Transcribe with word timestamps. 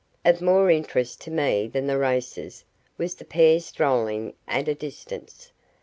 Of 0.25 0.41
more 0.41 0.71
interest 0.71 1.21
to 1.21 1.29
me 1.29 1.67
than 1.67 1.85
the 1.85 1.99
races 1.99 2.63
was 2.97 3.13
the 3.13 3.23
pair 3.23 3.59
strolling 3.59 4.33
at 4.47 4.67
a 4.67 4.73
distance. 4.73 5.51